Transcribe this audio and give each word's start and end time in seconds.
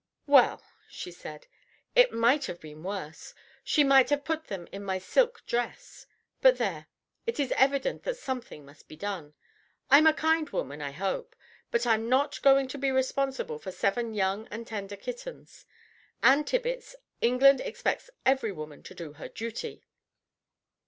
"Well," 0.25 0.63
she 0.89 1.11
said, 1.11 1.45
"it 1.93 2.11
might 2.11 2.47
have 2.47 2.59
been 2.59 2.81
worse. 2.81 3.35
She 3.63 3.83
might 3.83 4.09
have 4.09 4.23
put 4.25 4.45
them 4.45 4.67
in 4.71 4.83
my 4.83 4.97
silk 4.97 5.45
dress. 5.45 6.07
But 6.41 6.57
there 6.57 6.87
it 7.27 7.39
is 7.39 7.51
evident 7.55 8.01
that 8.05 8.17
something 8.17 8.65
must 8.65 8.87
be 8.87 8.95
done. 8.95 9.35
I'm 9.91 10.07
a 10.07 10.13
kind 10.15 10.49
woman, 10.49 10.81
I 10.81 10.89
hope, 10.89 11.35
but 11.69 11.85
I'm 11.85 12.09
not 12.09 12.41
going 12.41 12.67
to 12.69 12.79
be 12.79 12.89
responsible 12.91 13.59
for 13.59 13.71
seven 13.71 14.15
young 14.15 14.47
and 14.49 14.65
tender 14.65 14.95
kittens. 14.95 15.67
Ann 16.23 16.45
Tibbits, 16.45 16.95
England 17.21 17.61
expects 17.61 18.09
every 18.25 18.51
woman 18.51 18.81
to 18.81 18.95
do 18.95 19.13
her 19.13 19.27
duty!" 19.29 19.83